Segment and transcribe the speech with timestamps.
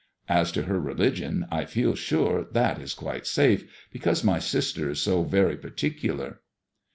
[0.29, 4.99] As to her religion, I feel sure that is quite safe, because my sister is
[4.99, 6.37] so very par ticular."